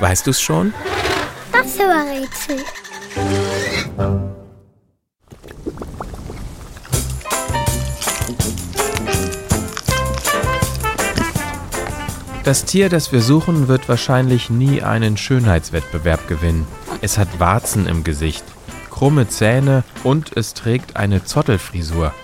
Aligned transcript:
Weißt 0.00 0.26
du's 0.26 0.40
schon? 0.40 0.72
Das 1.52 1.78
war 1.78 2.04
Rätsel. 2.06 2.64
Das 12.44 12.64
Tier, 12.64 12.88
das 12.88 13.12
wir 13.12 13.20
suchen, 13.20 13.68
wird 13.68 13.88
wahrscheinlich 13.90 14.48
nie 14.48 14.82
einen 14.82 15.18
Schönheitswettbewerb 15.18 16.26
gewinnen. 16.26 16.66
Es 17.02 17.18
hat 17.18 17.38
Warzen 17.38 17.86
im 17.86 18.04
Gesicht, 18.04 18.44
krumme 18.88 19.28
Zähne 19.28 19.84
und 20.02 20.36
es 20.36 20.54
trägt 20.54 20.96
eine 20.96 21.24
Zottelfrisur. 21.24 22.14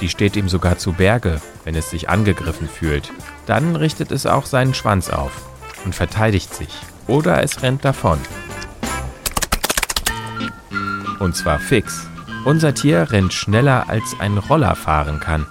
Die 0.00 0.08
steht 0.08 0.34
ihm 0.34 0.48
sogar 0.48 0.78
zu 0.78 0.92
Berge, 0.92 1.40
wenn 1.64 1.76
es 1.76 1.90
sich 1.90 2.08
angegriffen 2.08 2.68
fühlt. 2.68 3.12
Dann 3.46 3.76
richtet 3.76 4.10
es 4.10 4.26
auch 4.26 4.46
seinen 4.46 4.74
Schwanz 4.74 5.10
auf 5.10 5.50
und 5.84 5.94
verteidigt 5.94 6.54
sich. 6.54 6.70
Oder 7.06 7.42
es 7.42 7.62
rennt 7.62 7.84
davon. 7.84 8.18
Und 11.18 11.36
zwar 11.36 11.58
fix. 11.58 12.06
Unser 12.44 12.74
Tier 12.74 13.10
rennt 13.10 13.32
schneller, 13.32 13.88
als 13.88 14.16
ein 14.18 14.38
Roller 14.38 14.74
fahren 14.74 15.20
kann. 15.20 15.46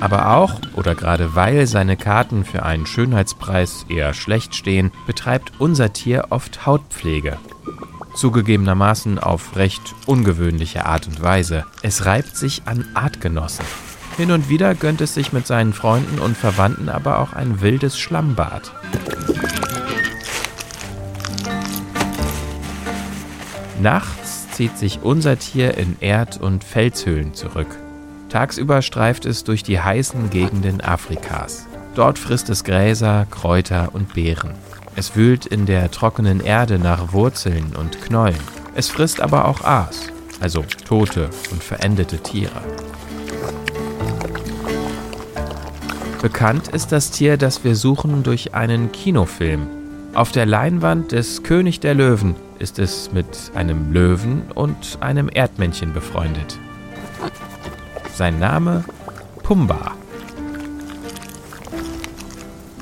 Aber 0.00 0.34
auch 0.34 0.60
oder 0.74 0.94
gerade 0.94 1.34
weil 1.34 1.66
seine 1.66 1.96
Karten 1.96 2.44
für 2.44 2.64
einen 2.64 2.86
Schönheitspreis 2.86 3.86
eher 3.88 4.14
schlecht 4.14 4.54
stehen, 4.54 4.92
betreibt 5.06 5.52
unser 5.58 5.92
Tier 5.92 6.26
oft 6.30 6.66
Hautpflege. 6.66 7.38
Zugegebenermaßen 8.14 9.18
auf 9.18 9.56
recht 9.56 9.94
ungewöhnliche 10.06 10.84
Art 10.84 11.06
und 11.06 11.22
Weise. 11.22 11.64
Es 11.82 12.06
reibt 12.06 12.36
sich 12.36 12.62
an 12.66 12.84
Artgenossen. 12.94 13.64
Hin 14.16 14.32
und 14.32 14.48
wieder 14.48 14.74
gönnt 14.74 15.00
es 15.00 15.14
sich 15.14 15.32
mit 15.32 15.46
seinen 15.46 15.72
Freunden 15.72 16.18
und 16.18 16.36
Verwandten 16.36 16.88
aber 16.88 17.20
auch 17.20 17.32
ein 17.32 17.60
wildes 17.60 17.98
Schlammbad. 17.98 18.72
Nachts 23.80 24.46
zieht 24.50 24.76
sich 24.76 25.00
unser 25.02 25.38
Tier 25.38 25.78
in 25.78 25.96
Erd- 26.00 26.38
und 26.38 26.64
Felshöhlen 26.64 27.32
zurück. 27.32 27.78
Tagsüber 28.28 28.82
streift 28.82 29.24
es 29.24 29.42
durch 29.42 29.62
die 29.62 29.80
heißen 29.80 30.28
Gegenden 30.28 30.82
Afrikas. 30.82 31.66
Dort 31.94 32.18
frisst 32.18 32.50
es 32.50 32.62
Gräser, 32.62 33.26
Kräuter 33.30 33.88
und 33.94 34.12
Beeren. 34.12 34.52
Es 34.96 35.16
wühlt 35.16 35.46
in 35.46 35.64
der 35.64 35.90
trockenen 35.90 36.40
Erde 36.40 36.78
nach 36.78 37.14
Wurzeln 37.14 37.74
und 37.74 38.02
Knollen. 38.02 38.36
Es 38.74 38.90
frisst 38.90 39.22
aber 39.22 39.46
auch 39.46 39.62
Aas, 39.64 40.08
also 40.40 40.62
tote 40.86 41.30
und 41.50 41.64
verendete 41.64 42.18
Tiere. 42.18 42.60
Bekannt 46.20 46.68
ist 46.68 46.92
das 46.92 47.10
Tier, 47.10 47.38
das 47.38 47.64
wir 47.64 47.74
suchen, 47.74 48.24
durch 48.24 48.52
einen 48.52 48.92
Kinofilm. 48.92 49.66
Auf 50.12 50.32
der 50.32 50.44
Leinwand 50.44 51.12
des 51.12 51.42
König 51.42 51.80
der 51.80 51.94
Löwen 51.94 52.34
ist 52.60 52.78
es 52.78 53.10
mit 53.10 53.50
einem 53.54 53.92
Löwen 53.92 54.42
und 54.54 54.98
einem 55.00 55.28
Erdmännchen 55.32 55.92
befreundet. 55.92 56.58
Sein 58.14 58.38
Name 58.38 58.84
Pumba. 59.42 59.96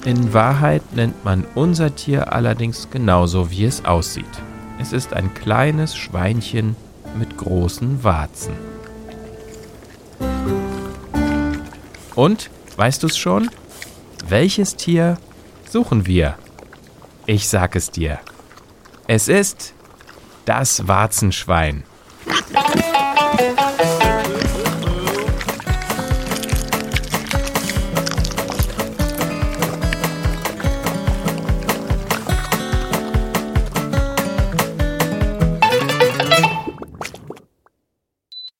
In 0.05 0.33
Wahrheit 0.35 0.83
nennt 0.95 1.25
man 1.25 1.45
unser 1.55 1.95
Tier 1.95 2.33
allerdings 2.33 2.91
genauso, 2.91 3.51
wie 3.51 3.65
es 3.65 3.85
aussieht. 3.85 4.25
Es 4.81 4.93
ist 4.93 5.12
ein 5.12 5.33
kleines 5.35 5.97
Schweinchen 5.97 6.77
mit 7.17 7.37
großen 7.37 8.03
Warzen. 8.03 8.55
Und, 12.15 12.51
weißt 12.77 13.03
du 13.03 13.07
es 13.07 13.17
schon? 13.17 13.48
Welches 14.27 14.77
Tier 14.77 15.19
suchen 15.70 16.07
wir? 16.07 16.35
Ich 17.27 17.48
sag 17.48 17.77
es 17.77 17.91
dir. 17.91 18.19
Es 19.11 19.27
ist 19.27 19.73
das 20.45 20.87
Warzenschwein. 20.87 21.83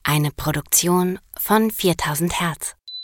Eine 0.03 0.30
Produktion 0.30 1.19
von 1.36 1.70
4000 1.70 2.41
Hertz. 2.41 2.78